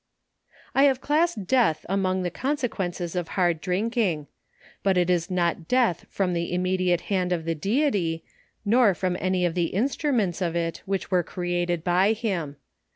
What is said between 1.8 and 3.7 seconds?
among the consequences of hard